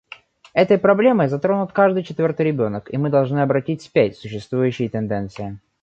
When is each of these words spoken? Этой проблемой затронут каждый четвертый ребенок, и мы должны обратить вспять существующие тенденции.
Этой 0.55 0.79
проблемой 0.79 1.27
затронут 1.27 1.73
каждый 1.73 2.01
четвертый 2.03 2.47
ребенок, 2.47 2.91
и 2.91 2.97
мы 2.97 3.11
должны 3.11 3.37
обратить 3.41 3.81
вспять 3.81 4.17
существующие 4.17 4.89
тенденции. 4.89 5.59